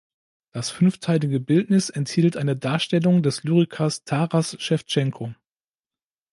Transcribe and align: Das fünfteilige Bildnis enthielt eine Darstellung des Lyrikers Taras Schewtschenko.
Das 0.51 0.71
fünfteilige 0.71 1.39
Bildnis 1.39 1.91
enthielt 1.91 2.35
eine 2.35 2.55
Darstellung 2.55 3.21
des 3.21 3.43
Lyrikers 3.43 4.03
Taras 4.03 4.55
Schewtschenko. 4.59 5.35